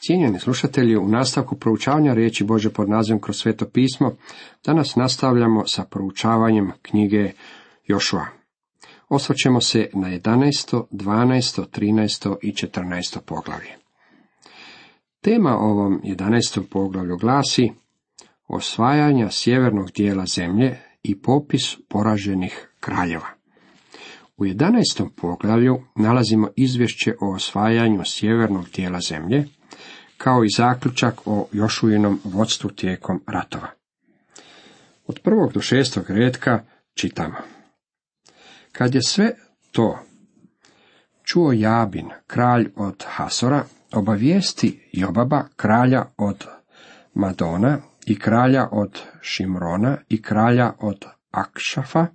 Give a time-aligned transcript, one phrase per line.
[0.00, 4.16] Cijenjeni slušatelji, u nastavku proučavanja riječi Bože pod nazivom kroz sveto pismo,
[4.64, 7.32] danas nastavljamo sa proučavanjem knjige
[7.86, 8.26] Jošua.
[9.08, 12.36] Osvrćemo se na 11., 12., 13.
[12.42, 13.18] i 14.
[13.26, 13.76] poglavlje.
[15.20, 16.62] Tema ovom 11.
[16.70, 17.72] poglavlju glasi
[18.48, 23.28] osvajanja sjevernog dijela zemlje i popis poraženih kraljeva.
[24.36, 25.08] U 11.
[25.16, 29.44] poglavlju nalazimo izvješće o osvajanju sjevernog dijela zemlje,
[30.18, 33.68] kao i zaključak o Jošujinom vodstvu tijekom ratova.
[35.06, 36.60] Od prvog do šestog redka
[36.94, 37.36] čitamo.
[38.72, 39.30] Kad je sve
[39.72, 39.98] to
[41.22, 46.46] čuo Jabin, kralj od Hasora, obavijesti Jobaba, kralja od
[47.14, 52.06] Madona i kralja od Šimrona i kralja od Akšafa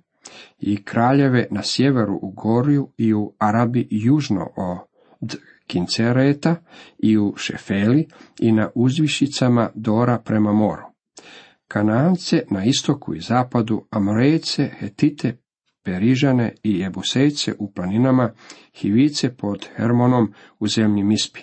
[0.58, 5.36] i kraljeve na sjeveru u Gorju i u Arabi južno od
[5.66, 6.56] Kincereta
[6.98, 8.06] i u Šefeli
[8.40, 10.82] i na uzvišicama Dora prema moru.
[11.68, 15.36] Kanance na istoku i zapadu, Amorejce, Hetite,
[15.84, 18.32] Perižane i Jebusejce u planinama,
[18.74, 21.40] Hivice pod Hermonom u zemlji Mispi.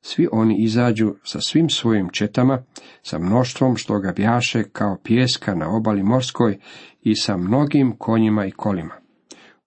[0.00, 2.62] Svi oni izađu sa svim svojim četama,
[3.02, 6.58] sa mnoštvom što ga bjaše kao pjeska na obali morskoj
[7.02, 8.94] i sa mnogim konjima i kolima.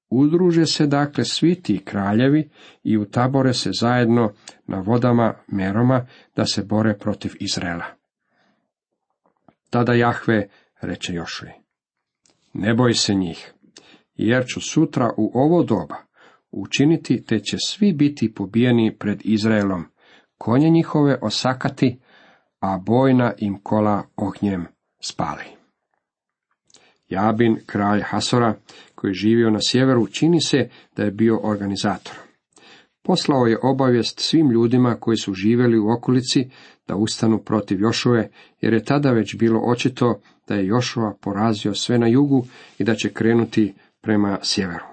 [0.10, 2.50] Udruže se dakle svi ti kraljevi
[2.84, 4.34] i utabore se zajedno
[4.68, 7.86] na vodama Meroma da se bore protiv Izraela.
[9.70, 10.50] Tada Jahve
[10.82, 11.52] reče Jošuji,
[12.54, 13.54] ne boj se njih,
[14.16, 15.96] jer ću sutra u ovo doba
[16.52, 19.86] učiniti, te će svi biti pobijeni pred Izraelom,
[20.38, 22.00] konje njihove osakati,
[22.60, 24.68] a bojna im kola ognjem
[25.00, 25.44] spali.
[27.10, 28.56] Jabin, kralj Hasora,
[29.00, 32.14] koji je živio na sjeveru, čini se da je bio organizator.
[33.02, 36.50] Poslao je obavijest svim ljudima koji su živjeli u okolici
[36.88, 38.30] da ustanu protiv Jošove,
[38.62, 42.46] jer je tada već bilo očito da je Jošova porazio sve na jugu
[42.80, 44.86] i da će krenuti prema sjeveru.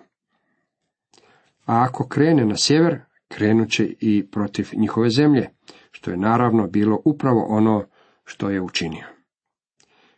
[1.65, 5.49] A ako krene na sjever, krenut će i protiv njihove zemlje,
[5.91, 7.85] što je naravno bilo upravo ono
[8.25, 9.16] što je učinio.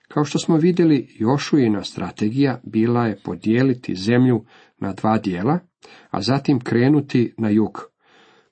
[0.08, 4.44] Kao što smo vidjeli, Jošujina strategija bila je podijeliti zemlju
[4.78, 5.58] na dva dijela,
[6.10, 7.90] a zatim krenuti na jug,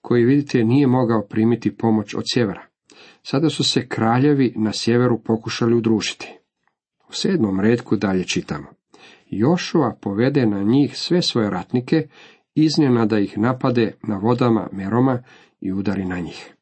[0.00, 2.66] koji vidite nije mogao primiti pomoć od sjevera.
[3.22, 6.38] Sada su se kraljevi na sjeveru pokušali udružiti.
[7.08, 8.66] U sedmom redku dalje čitamo.
[9.26, 12.08] Jošua povede na njih sve svoje ratnike,
[13.06, 15.22] da ih napade na vodama Meroma
[15.60, 16.54] i udari na njih.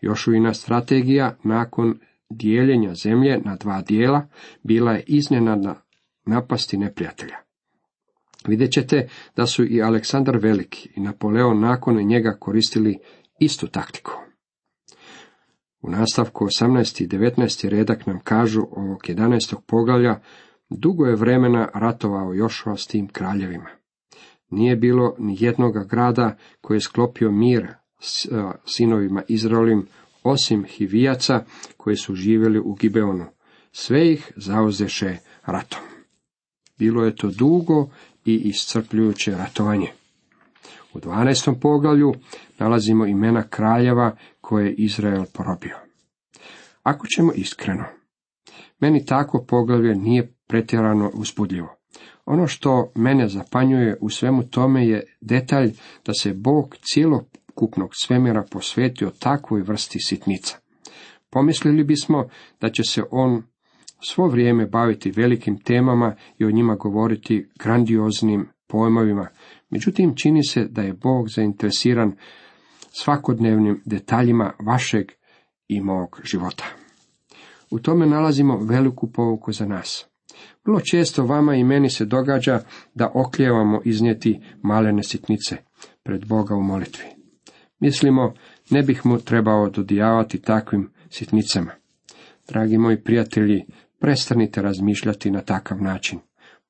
[0.00, 1.98] Jošuina strategija nakon
[2.36, 4.26] dijeljenja zemlje na dva dijela
[4.62, 5.74] bila je iznenadna
[6.26, 7.36] napasti neprijatelja.
[8.48, 12.98] Vidjet ćete da su i Aleksandar Veliki i Napoleon nakon njega koristili
[13.40, 14.12] istu taktiku.
[15.82, 17.04] U nastavku 18.
[17.04, 17.68] i 19.
[17.68, 19.56] redak nam kažu ovog 11.
[19.66, 20.20] poglavlja
[20.70, 23.70] dugo je vremena ratovao Jošua s tim kraljevima.
[24.50, 27.68] Nije bilo ni jednoga grada koji je sklopio mir
[28.00, 28.28] s
[28.64, 29.86] sinovima Izraelim
[30.24, 31.44] osim Hivijaca
[31.76, 33.24] koji su živjeli u Gibeonu.
[33.72, 35.80] Sve ih zauzeše ratom.
[36.78, 37.88] Bilo je to dugo
[38.24, 39.88] i iscrpljujuće ratovanje.
[40.94, 41.60] U 12.
[41.60, 42.14] poglavlju
[42.58, 45.76] nalazimo imena kraljeva koje je Izrael porobio.
[46.82, 47.84] Ako ćemo iskreno,
[48.80, 51.76] meni tako poglavlje nije pretjerano uzbudljivo.
[52.26, 55.72] Ono što mene zapanjuje u svemu tome je detalj
[56.06, 60.56] da se Bog cijelo kupnog svemira posvetio takvoj vrsti sitnica.
[61.30, 62.28] Pomislili bismo
[62.60, 63.42] da će se on
[64.08, 69.28] svo vrijeme baviti velikim temama i o njima govoriti grandioznim pojmovima,
[69.70, 72.12] međutim čini se da je Bog zainteresiran
[72.92, 75.06] svakodnevnim detaljima vašeg
[75.68, 76.64] i mog života.
[77.70, 80.06] U tome nalazimo veliku povuku za nas.
[80.64, 82.60] Vrlo često vama i meni se događa
[82.94, 85.56] da oklijevamo iznijeti malene sitnice
[86.02, 87.04] pred Boga u molitvi.
[87.84, 88.34] Mislimo,
[88.70, 91.70] ne bih mu trebao dodijavati takvim sitnicama.
[92.48, 93.64] Dragi moji prijatelji,
[93.98, 96.18] prestanite razmišljati na takav način.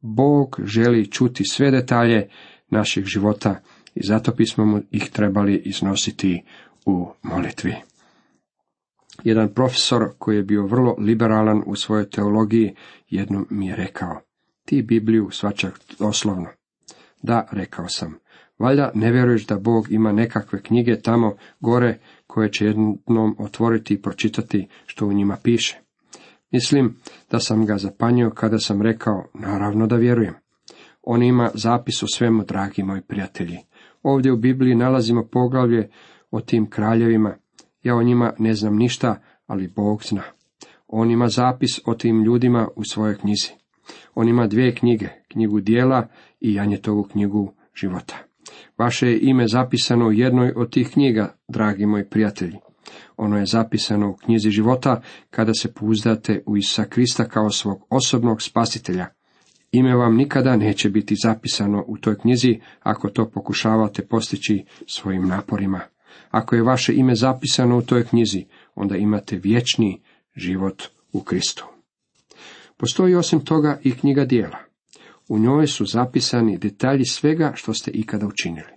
[0.00, 2.28] Bog želi čuti sve detalje
[2.70, 3.60] naših života
[3.94, 6.42] i zato bismo mu ih trebali iznositi
[6.86, 7.74] u molitvi.
[9.24, 12.74] Jedan profesor koji je bio vrlo liberalan u svojoj teologiji
[13.10, 14.20] jednom mi je rekao,
[14.64, 16.48] ti Bibliju svačak doslovno.
[17.22, 18.23] Da, rekao sam,
[18.58, 24.02] Valjda ne vjeruješ da Bog ima nekakve knjige tamo gore koje će jednom otvoriti i
[24.02, 25.80] pročitati što u njima piše.
[26.50, 26.96] Mislim
[27.30, 30.34] da sam ga zapanjio kada sam rekao, naravno da vjerujem.
[31.02, 33.58] On ima zapis o svemu, dragi moji prijatelji.
[34.02, 35.88] Ovdje u Bibliji nalazimo poglavlje
[36.30, 37.36] o tim kraljevima.
[37.82, 40.22] Ja o njima ne znam ništa, ali Bog zna.
[40.86, 43.48] On ima zapis o tim ljudima u svojoj knjizi.
[44.14, 46.08] On ima dvije knjige, knjigu dijela
[46.40, 48.23] i Janjetovu knjigu života.
[48.78, 52.56] Vaše je ime zapisano u jednoj od tih knjiga, dragi moji prijatelji.
[53.16, 58.42] Ono je zapisano u knjizi života kada se pouzdate u Isusa Krista kao svog osobnog
[58.42, 59.06] spasitelja.
[59.72, 65.80] Ime vam nikada neće biti zapisano u toj knjizi ako to pokušavate postići svojim naporima.
[66.30, 68.44] Ako je vaše ime zapisano u toj knjizi,
[68.74, 70.02] onda imate vječni
[70.36, 70.82] život
[71.12, 71.66] u Kristu.
[72.76, 74.58] Postoji osim toga i knjiga dijela.
[75.28, 78.72] U njoj su zapisani detalji svega što ste ikada učinili.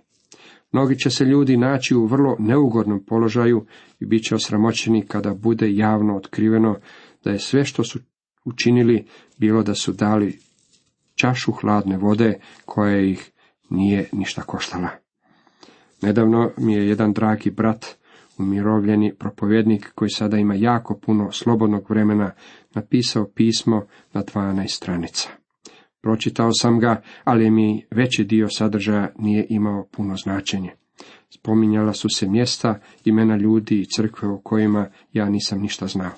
[0.72, 3.66] Mnogi će se ljudi naći u vrlo neugodnom položaju
[4.00, 6.76] i bit će osramoćeni kada bude javno otkriveno
[7.24, 7.98] da je sve što su
[8.44, 9.06] učinili
[9.38, 10.38] bilo da su dali
[11.14, 13.30] čašu hladne vode koja ih
[13.70, 14.88] nije ništa koštala.
[16.02, 17.86] Nedavno mi je jedan dragi brat,
[18.38, 22.30] umirovljeni propovjednik koji sada ima jako puno slobodnog vremena,
[22.74, 25.37] napisao pismo na 12 stranica.
[26.00, 30.70] Pročitao sam ga, ali mi veći dio sadržaja nije imao puno značenje.
[31.30, 36.10] Spominjala su se mjesta, imena ljudi i crkve o kojima ja nisam ništa znao.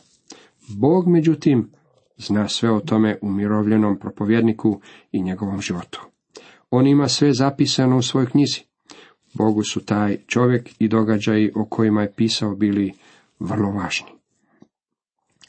[0.69, 1.71] Bog, međutim,
[2.17, 4.81] zna sve o tome umirovljenom propovjedniku
[5.12, 6.00] i njegovom životu.
[6.71, 8.61] On ima sve zapisano u svojoj knjizi.
[9.35, 12.93] Bogu su taj čovjek i događaji o kojima je pisao bili
[13.38, 14.09] vrlo važni.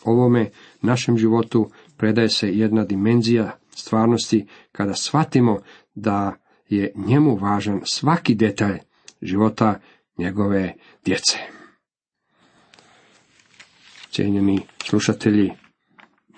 [0.04, 0.50] Ovome
[0.81, 5.59] našem životu predaje se jedna dimenzija stvarnosti kada shvatimo
[5.95, 6.33] da
[6.69, 8.79] je njemu važan svaki detalj
[9.21, 9.79] života
[10.18, 10.73] njegove
[11.06, 11.38] djece.
[14.12, 15.51] Cijenjeni slušatelji,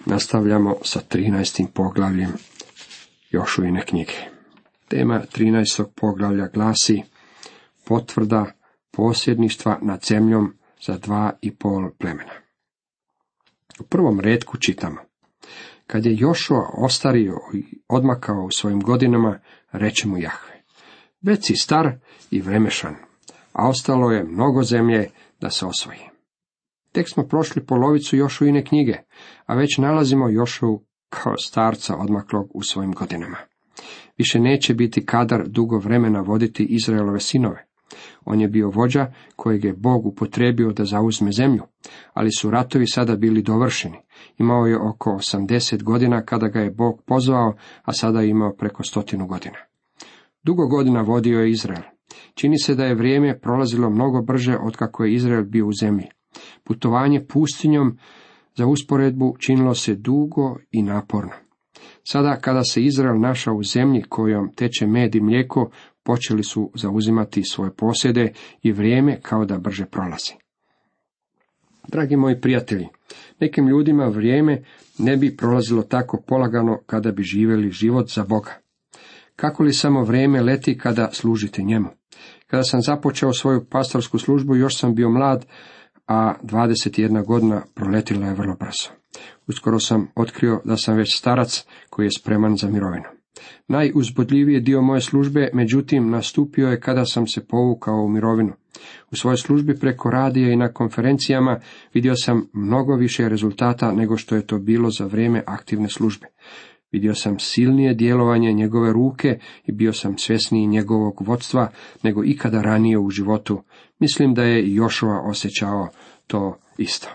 [0.06, 1.68] nastavljamo sa 13.
[1.74, 2.33] poglavljem
[3.30, 4.13] Jošujine knjige.
[4.88, 5.85] Tema 13.
[5.95, 7.03] poglavlja glasi
[7.85, 8.51] potvrda
[8.91, 10.53] posjedništva nad zemljom
[10.85, 12.33] za dva i pol plemena.
[13.80, 14.97] U prvom redku čitamo.
[15.88, 19.39] Kad je Jošua ostario i odmakao u svojim godinama,
[19.71, 20.63] reče mu Jahve.
[21.21, 21.91] Već si star
[22.31, 22.95] i vremešan,
[23.51, 25.09] a ostalo je mnogo zemlje
[25.41, 26.00] da se osvoji.
[26.91, 28.97] Tek smo prošli polovicu Jošuine knjige,
[29.45, 33.38] a već nalazimo Jošu kao starca odmaklog u svojim godinama.
[34.18, 37.65] Više neće biti kadar dugo vremena voditi Izraelove sinove.
[38.25, 41.63] On je bio vođa kojeg je Bog upotrebio da zauzme zemlju,
[42.13, 43.98] ali su ratovi sada bili dovršeni.
[44.38, 47.54] Imao je oko 80 godina kada ga je Bog pozvao,
[47.84, 49.57] a sada je imao preko stotinu godina.
[50.44, 51.84] Dugo godina vodio je Izrael.
[52.34, 56.06] Čini se da je vrijeme prolazilo mnogo brže od kako je Izrael bio u zemlji.
[56.63, 57.98] Putovanje pustinjom
[58.56, 61.31] za usporedbu činilo se dugo i naporno.
[62.04, 65.69] Sada kada se Izrael našao u zemlji kojom teče med i mlijeko,
[66.04, 70.34] počeli su zauzimati svoje posjede i vrijeme kao da brže prolazi.
[71.88, 72.88] Dragi moji prijatelji,
[73.40, 74.64] nekim ljudima vrijeme
[74.98, 78.54] ne bi prolazilo tako polagano kada bi živjeli život za Boga.
[79.36, 81.90] Kako li samo vrijeme leti kada služite njemu?
[82.48, 85.46] Kada sam započeo svoju pastorsku službu, još sam bio mlad,
[86.08, 88.90] a 21 godina proletila je vrlo brzo.
[89.48, 93.23] Uskoro sam otkrio da sam već starac koji je spreman za mirovinu.
[93.68, 98.54] Najuzbudljiviji dio moje službe, međutim, nastupio je kada sam se povukao u mirovinu.
[99.12, 101.60] U svojoj službi preko radija i na konferencijama
[101.94, 106.28] vidio sam mnogo više rezultata nego što je to bilo za vrijeme aktivne službe.
[106.92, 111.69] Vidio sam silnije djelovanje njegove ruke i bio sam svjesniji njegovog vodstva
[112.04, 113.64] nego ikada ranije u životu.
[114.00, 115.88] Mislim da je Jošova osjećao
[116.28, 117.07] to isto.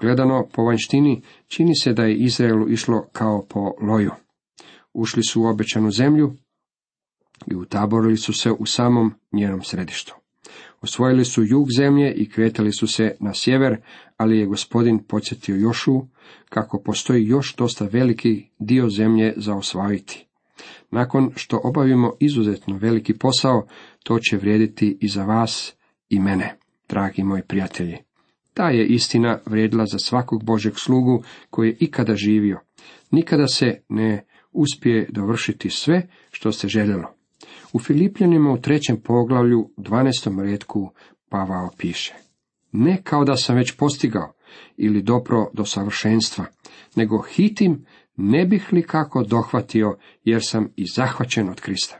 [0.00, 4.10] Gledano po vanjštini, čini se da je Izraelu išlo kao po loju.
[4.92, 6.32] Ušli su u obećanu zemlju
[7.46, 10.14] i utaborili su se u samom njenom središtu.
[10.80, 13.76] Osvojili su jug zemlje i kretali su se na sjever,
[14.16, 16.00] ali je gospodin podsjetio Jošu
[16.48, 20.26] kako postoji još dosta veliki dio zemlje za osvojiti.
[20.90, 23.66] Nakon što obavimo izuzetno veliki posao,
[24.02, 25.74] to će vrijediti i za vas
[26.08, 26.56] i mene,
[26.88, 27.96] dragi moji prijatelji.
[28.54, 32.60] Ta je istina vrijedila za svakog Božeg slugu koji je ikada živio.
[33.10, 37.14] Nikada se ne uspije dovršiti sve što se željelo.
[37.72, 40.42] U Filipljanima u trećem poglavlju, 12.
[40.42, 40.90] redku,
[41.28, 42.14] Pavao piše.
[42.72, 44.32] Ne kao da sam već postigao
[44.76, 46.44] ili dopro do savršenstva,
[46.96, 47.84] nego hitim
[48.16, 51.98] ne bih li kako dohvatio, jer sam i zahvaćen od Krista.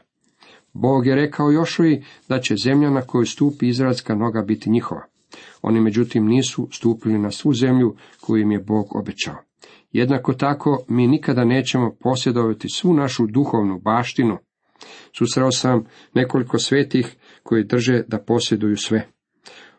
[0.73, 5.05] Bog je rekao Jošuji da će zemlja na koju stupi izraelska noga biti njihova.
[5.61, 9.50] Oni međutim nisu stupili na svu zemlju koju im je Bog obećao.
[9.91, 14.37] Jednako tako mi nikada nećemo posjedovati svu našu duhovnu baštinu.
[15.17, 19.07] Susreo sam nekoliko svetih koji drže da posjeduju sve.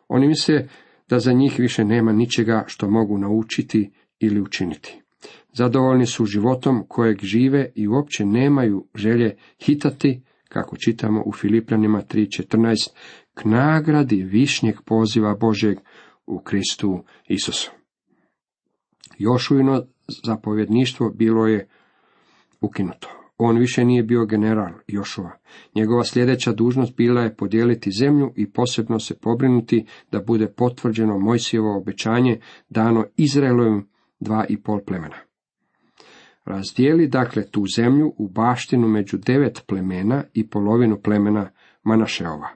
[0.09, 0.69] Oni misle
[1.09, 3.91] da za njih više nema ničega što mogu naučiti
[4.21, 5.03] ili učiniti.
[5.53, 12.91] Zadovoljni su životom kojeg žive i uopće nemaju želje hitati, kako čitamo u Filipljanima 3.14,
[13.35, 15.79] k nagradi višnjeg poziva Božeg
[16.27, 17.73] u Kristu Isusu.
[19.19, 19.87] Jošujno
[20.25, 21.69] zapovjedništvo bilo je
[22.61, 23.09] ukinuto.
[23.39, 25.31] On više nije bio general Jošua.
[25.75, 31.77] Njegova sljedeća dužnost bila je podijeliti zemlju i posebno se pobrinuti da bude potvrđeno Mojsijevo
[31.77, 33.89] obećanje dano Izraelovim
[34.21, 35.17] dva i pol plemena.
[36.45, 41.51] Razdijeli dakle tu zemlju u baštinu među devet plemena i polovinu plemena
[41.83, 42.49] Manašeova.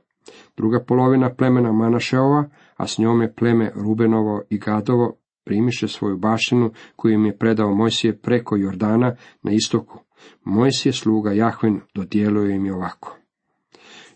[0.57, 7.15] Druga polovina plemena Manašeova, a s njome pleme Rubenovo i Gadovo, primiše svoju baštinu koju
[7.15, 9.99] im je predao Mojsije preko Jordana na istoku.
[10.45, 13.17] Mojsije sluga Jahven dodijelio im je ovako.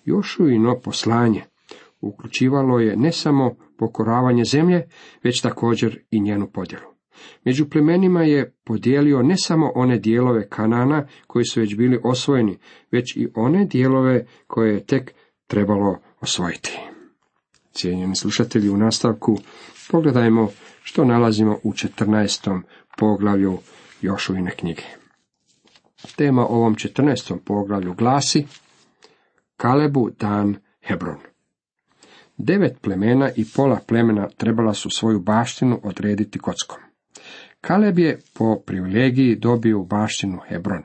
[0.05, 1.45] Jošuino poslanje
[2.01, 4.89] uključivalo je ne samo pokoravanje zemlje,
[5.23, 6.91] već također i njenu podjelu.
[7.45, 12.59] Među plemenima je podijelio ne samo one dijelove Kanana koji su već bili osvojeni,
[12.91, 15.15] već i one dijelove koje je tek
[15.47, 16.79] trebalo osvojiti.
[17.73, 19.37] Cijenjeni slušatelji, u nastavku
[19.91, 20.49] pogledajmo
[20.83, 22.61] što nalazimo u 14.
[22.99, 23.59] poglavlju
[24.01, 24.83] Jošuvine knjige.
[26.17, 27.39] Tema ovom 14.
[27.45, 28.47] poglavlju glasi
[29.57, 31.19] Kalebu dan Hebron.
[32.37, 36.79] Devet plemena i pola plemena trebala su svoju baštinu odrediti kockom.
[37.61, 40.83] Kaleb je po privilegiji dobio baštinu Hebron.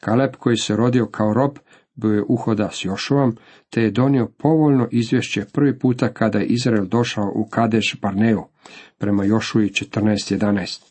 [0.00, 1.58] Kaleb koji se rodio kao rob
[2.00, 3.36] bio je uhoda s Jošovom,
[3.70, 8.44] te je donio povoljno izvješće prvi puta kada je Izrael došao u Kadeš Barneu,
[8.98, 10.82] prema Jošuji 14.11.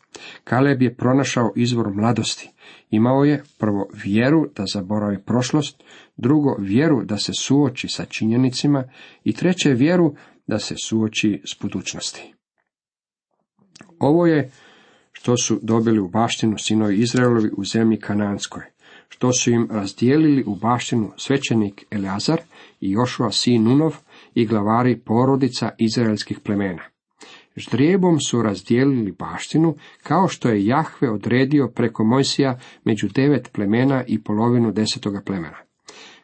[0.44, 2.50] Kaleb je pronašao izvor mladosti.
[2.90, 5.84] Imao je prvo vjeru da zaboravi prošlost,
[6.18, 8.84] drugo vjeru da se suoči sa činjenicima
[9.24, 10.16] i treće vjeru
[10.48, 12.34] da se suoči s budućnosti.
[14.00, 14.52] Ovo je
[15.12, 18.64] što su dobili u baštinu sinovi Izraelovi u zemlji Kananskoj,
[19.10, 22.42] što su im razdijelili u baštinu svećenik Eleazar
[22.82, 23.96] i Jošua sin Nunov
[24.36, 26.84] i glavari porodica izraelskih plemena.
[27.56, 34.24] Ždrijebom su razdijelili baštinu, kao što je Jahve odredio preko Mojsija među devet plemena i
[34.24, 35.69] polovinu desetoga plemena.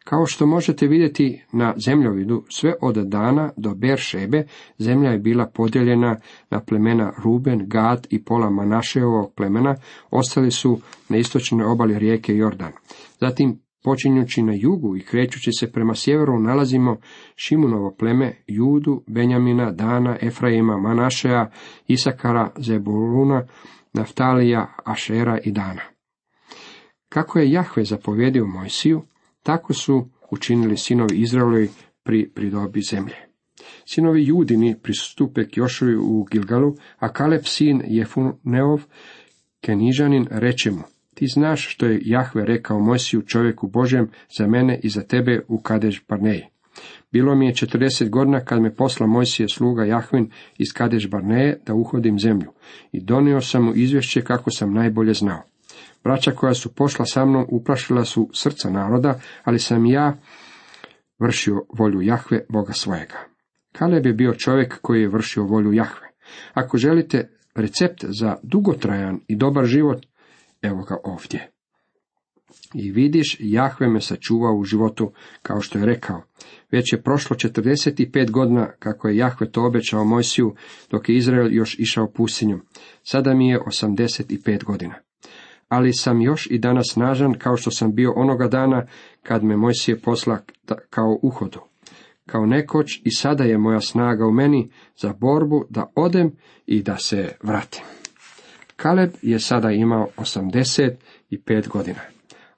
[0.09, 4.43] Kao što možete vidjeti na zemljovidu, sve od dana do Beršebe,
[4.77, 6.15] zemlja je bila podijeljena
[6.50, 9.75] na plemena Ruben, Gad i pola Manašeovog plemena,
[10.12, 12.71] ostali su na istočnoj obali rijeke Jordan.
[13.19, 16.97] Zatim, počinjući na jugu i krećući se prema sjeveru, nalazimo
[17.35, 21.51] Šimunovo pleme, Judu, Benjamina, Dana, Efraima, Manašeja,
[21.88, 23.47] Isakara, Zebuluna,
[23.93, 25.81] Naftalija, Ašera i Dana.
[27.09, 29.01] Kako je Jahve zapovjedio Mojsiju,
[29.45, 31.69] tako su učinili sinovi Izraelovi
[32.03, 33.15] pri pridobi zemlje.
[33.85, 38.81] Sinovi Judini pristupe k Jošovi u Gilgalu, a Kaleb sin Jefuneov,
[39.61, 40.83] Kenižanin, reče mu,
[41.13, 45.61] ti znaš što je Jahve rekao Mojsiju čovjeku Božem za mene i za tebe u
[45.61, 46.45] Kadež Barneji.
[47.11, 51.73] Bilo mi je četrdeset godina kad me posla Mojsije sluga Jahvin iz Kadež Barneje da
[51.73, 52.51] uhodim zemlju
[52.91, 55.54] i donio sam mu izvješće kako sam najbolje znao.
[56.05, 60.17] Braća koja su pošla sa mnom uplašila su srca naroda, ali sam ja
[61.19, 63.15] vršio volju Jahve, Boga svojega.
[63.71, 66.07] Kaleb je bio čovjek koji je vršio volju Jahve.
[66.53, 70.05] Ako želite recept za dugotrajan i dobar život,
[70.62, 71.51] evo ga ovdje.
[72.74, 76.21] I vidiš, Jahve me sačuvao u životu, kao što je rekao.
[76.71, 80.55] Već je prošlo 45 godina kako je Jahve to obećao Mojsiju,
[80.91, 82.62] dok je Izrael još išao pustinjom.
[83.03, 85.05] Sada mi je 85 godina
[85.67, 88.86] ali sam još i danas snažan kao što sam bio onoga dana
[89.24, 90.39] kad me Mojsije posla
[90.89, 91.60] kao uhodu.
[92.25, 96.31] Kao nekoć i sada je moja snaga u meni za borbu da odem
[96.65, 97.84] i da se vratim.
[98.75, 102.00] Kaleb je sada imao 85 godina.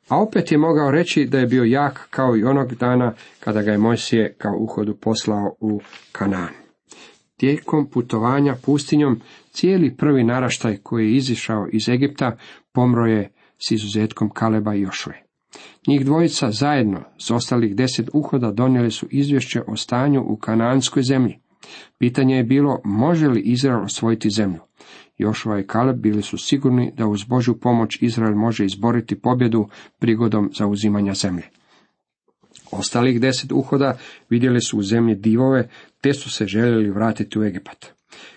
[0.09, 3.71] A opet je mogao reći da je bio jak kao i onog dana kada ga
[3.71, 6.49] je Mojsije kao uhodu poslao u Kanan.
[7.37, 9.21] Tijekom putovanja pustinjom
[9.51, 12.37] cijeli prvi naraštaj koji je izišao iz Egipta
[12.77, 13.31] pomro je
[13.67, 15.23] s izuzetkom Kaleba i Jošve.
[15.87, 21.39] Njih dvojica zajedno s ostalih deset uhoda donijeli su izvješće o stanju u kananskoj zemlji.
[21.97, 24.59] Pitanje je bilo može li Izrael osvojiti zemlju.
[25.17, 29.67] Jošova i Kaleb bili su sigurni da uz Božju pomoć Izrael može izboriti pobjedu
[29.99, 31.43] prigodom zauzimanja zemlje.
[32.71, 33.97] Ostalih deset uhoda
[34.29, 35.69] vidjeli su u zemlji divove,
[36.01, 37.85] te su se željeli vratiti u Egipat.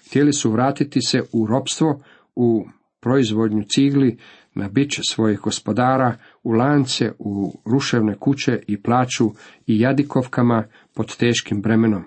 [0.06, 2.02] Htjeli su vratiti se u ropstvo,
[2.36, 2.66] u
[3.00, 4.18] proizvodnju cigli,
[4.54, 9.30] na bić svojih gospodara, u lance, u ruševne kuće i plaću
[9.66, 10.64] i jadikovkama
[10.94, 12.04] pod teškim bremenom.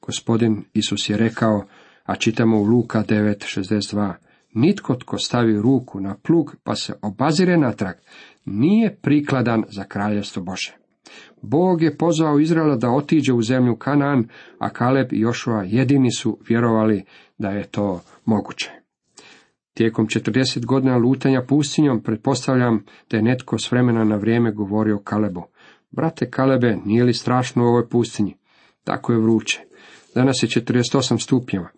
[0.00, 1.64] Gospodin Isus je rekao,
[2.08, 4.12] A čitamo u Luka 9.62.
[4.54, 7.94] Nitko tko stavi ruku na plug pa se obazire natrag,
[8.44, 10.76] nije prikladan za kraljevstvo Bože.
[11.42, 14.28] Bog je pozvao Izraela da otiđe u zemlju Kanaan,
[14.58, 17.04] a Kaleb i Jošua jedini su vjerovali
[17.38, 18.70] da je to moguće.
[19.78, 25.42] Tijekom 40 godina lutanja pustinjom pretpostavljam da je netko s vremena na vrijeme govorio Kalebu.
[25.90, 28.36] Brate Kalebe, nije li strašno u ovoj pustinji?
[28.84, 29.60] Tako je vruće.
[30.14, 31.68] Danas je 48 stupnjeva.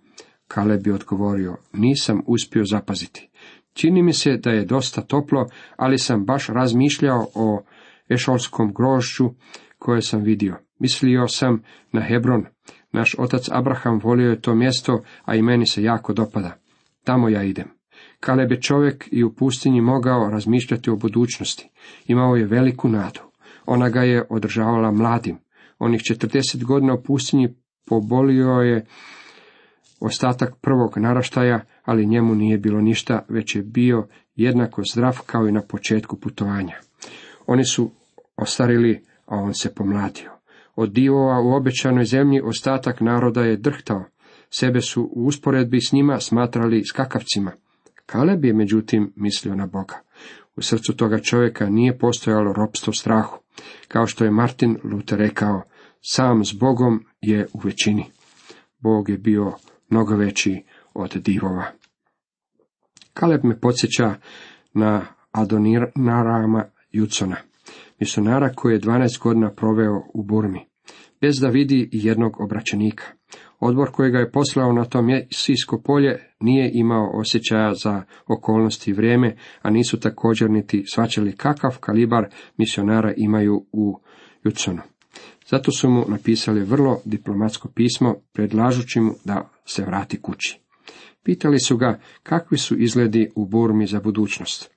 [0.48, 3.30] Kaleb je odgovorio, nisam uspio zapaziti.
[3.72, 7.62] Čini mi se da je dosta toplo, ali sam baš razmišljao o
[8.08, 9.30] ešolskom grožđu
[9.78, 10.56] koje sam vidio.
[10.78, 12.46] Mislio sam na Hebron.
[12.92, 16.56] Naš otac Abraham volio je to mjesto, a i meni se jako dopada.
[17.04, 17.79] Tamo ja idem.
[18.20, 21.68] Kaleb je čovjek i u pustinji mogao razmišljati o budućnosti.
[22.06, 23.20] Imao je veliku nadu.
[23.66, 25.38] Ona ga je održavala mladim.
[25.78, 27.54] Onih četrdeset godina u pustinji
[27.86, 28.86] pobolio je
[30.00, 35.52] ostatak prvog naraštaja, ali njemu nije bilo ništa, već je bio jednako zdrav kao i
[35.52, 36.74] na početku putovanja.
[37.46, 37.90] Oni su
[38.36, 40.30] ostarili, a on se pomladio.
[40.76, 44.04] Od divova u obećanoj zemlji ostatak naroda je drhtao.
[44.50, 47.52] Sebe su u usporedbi s njima smatrali skakavcima.
[48.10, 50.00] Kaleb je međutim mislio na Boga.
[50.56, 53.38] U srcu toga čovjeka nije postojalo ropstvo strahu.
[53.88, 55.62] Kao što je Martin Luther rekao,
[56.00, 58.04] sam s Bogom je u većini.
[58.78, 59.52] Bog je bio
[59.90, 60.62] mnogo veći
[60.94, 61.64] od divova.
[63.14, 64.14] Kaleb me podsjeća
[64.74, 67.36] na Adonirama Jucona,
[68.00, 70.66] misionara koji je 12 godina proveo u Burmi,
[71.20, 73.04] bez da vidi jednog obraćenika.
[73.60, 78.94] Odbor koji ga je poslao na to mjesijsko polje nije imao osjećaja za okolnosti i
[78.94, 82.24] vrijeme, a nisu također niti svačali kakav kalibar
[82.56, 84.00] misionara imaju u
[84.44, 84.82] Juconu.
[85.46, 90.60] Zato su mu napisali vrlo diplomatsko pismo, predlažući mu da se vrati kući.
[91.22, 94.70] Pitali su ga kakvi su izgledi u Burmi za budućnost.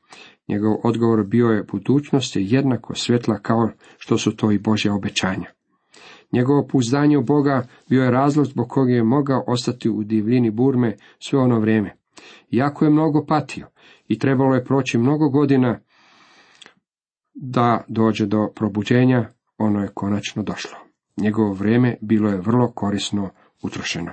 [0.48, 5.48] Njegov odgovor bio je budućnost je jednako svetla kao što su to i Božja obećanja.
[6.34, 10.96] Njegovo pouzdanje u Boga bio je razlog zbog kog je mogao ostati u divljini Burme
[11.20, 11.96] sve ono vrijeme.
[12.50, 13.68] Jako je mnogo patio
[14.08, 15.80] i trebalo je proći mnogo godina
[17.34, 20.78] da dođe do probuđenja, ono je konačno došlo.
[21.18, 23.30] Njegovo vrijeme bilo je vrlo korisno
[23.62, 24.12] utrošeno.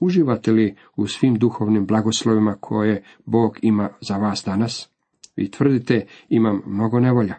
[0.00, 4.90] Uživate li u svim duhovnim blagoslovima koje Bog ima za vas danas?
[5.36, 7.34] Vi tvrdite, imam mnogo nevolja.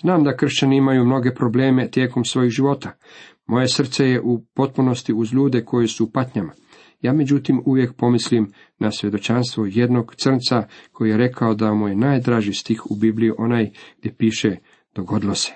[0.00, 2.92] Znam da kršćani imaju mnoge probleme tijekom svojih života.
[3.52, 6.52] Moje srce je u potpunosti uz ljude koji su u patnjama.
[7.00, 12.52] Ja međutim uvijek pomislim na svjedočanstvo jednog crnca koji je rekao da mu je najdraži
[12.52, 14.56] stih u Bibliji onaj gdje piše
[14.94, 15.52] dogodilo se.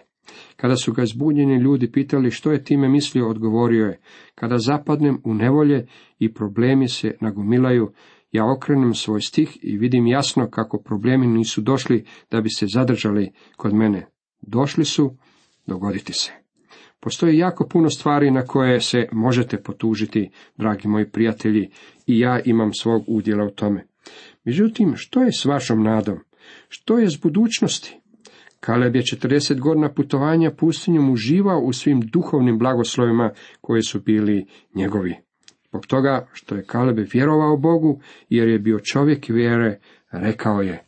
[0.57, 4.01] Kada su ga zbunjeni ljudi pitali što je time mislio, odgovorio je,
[4.35, 5.87] kada zapadnem u nevolje
[6.19, 7.93] i problemi se nagomilaju,
[8.33, 13.33] ja okrenem svoj stih i vidim jasno kako problemi nisu došli da bi se zadržali
[13.57, 14.07] kod mene.
[14.43, 15.17] Došli su
[15.67, 16.46] dogoditi se.
[17.01, 21.71] Postoji jako puno stvari na koje se možete potužiti, dragi moji prijatelji,
[22.07, 23.87] i ja imam svog udjela u tome.
[24.45, 26.19] Međutim, što je s vašom nadom?
[26.69, 28.01] Što je s budućnosti?
[28.61, 33.31] Kaleb je 40 godina putovanja pustinjom uživao u svim duhovnim blagoslovima
[33.61, 35.17] koji su bili njegovi.
[35.69, 39.79] Zbog toga što je Kaleb vjerovao Bogu, jer je bio čovjek vjere,
[40.11, 40.85] rekao je,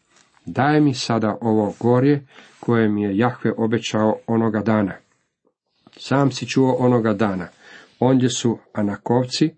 [0.47, 2.27] daj mi sada ovo gorje
[2.61, 4.93] koje mi je Jahve obećao onoga dana.
[5.99, 7.49] Sam si čuo onoga dana.
[8.01, 9.51] Ondje su Anakovci,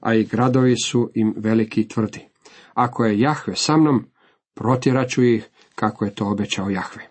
[0.00, 2.20] a i gradovi su im veliki tvrdi.
[2.74, 4.06] Ako je Jahve sa mnom,
[4.54, 7.02] protjeraću ih kako je to obećao Jahve.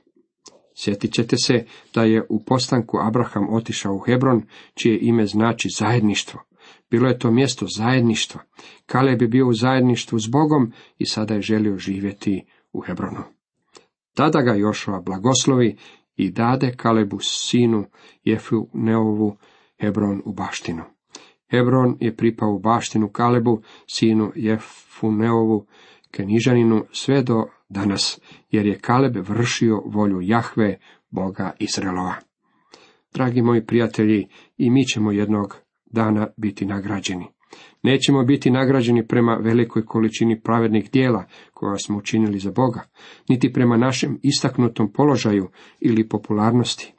[0.76, 6.44] Sjetit ćete se da je u postanku Abraham otišao u Hebron, čije ime znači zajedništvo.
[6.92, 8.42] Bilo je to mjesto zajedništva.
[8.86, 13.24] Kaleb je bio u zajedništvu s Bogom i sada je želio živjeti u Hebronu.
[14.14, 15.78] Tada ga Jošova blagoslovi
[16.18, 17.86] i dade Kalebu sinu
[18.24, 19.38] Jefu Neovu
[19.80, 20.84] Hebron u baštinu.
[21.52, 25.66] Hebron je pripao u baštinu Kalebu, sinu Jefuneovu,
[26.12, 32.16] Kenižaninu, sve do danas, jer je Kaleb vršio volju Jahve, Boga Izraelova.
[33.14, 34.28] Dragi moji prijatelji,
[34.58, 37.26] i mi ćemo jednog dana biti nagrađeni.
[37.88, 41.24] Nećemo biti nagrađeni prema velikoj količini pravednih dijela
[41.54, 42.82] koja smo učinili za Boga,
[43.30, 46.94] niti prema našem istaknutom položaju ili popularnosti.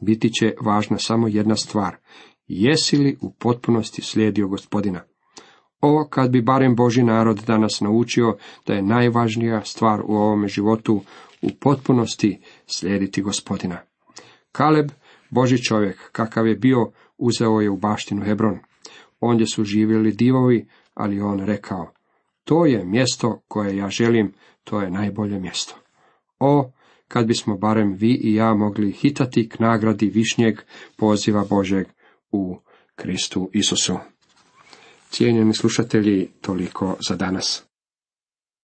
[0.00, 1.96] Biti će važna samo jedna stvar,
[2.46, 5.00] jesi li u potpunosti slijedio gospodina.
[5.80, 11.02] Ovo kad bi barem Boži narod danas naučio da je najvažnija stvar u ovome životu
[11.42, 13.78] u potpunosti slijediti gospodina.
[14.52, 14.90] Kaleb,
[15.30, 18.58] Boži čovjek, kakav je bio, uzeo je u baštinu Hebron.
[19.26, 21.92] Ondje su živjeli divovi, ali on rekao,
[22.44, 24.32] to je mjesto koje ja želim,
[24.64, 25.74] to je najbolje mjesto.
[26.38, 26.70] O,
[27.08, 30.58] kad bismo barem vi i ja mogli hitati k nagradi višnjeg
[30.96, 31.86] poziva Božeg
[32.32, 32.58] u
[32.94, 33.98] Kristu Isusu.
[35.10, 37.63] Cijenjeni slušatelji, toliko za danas.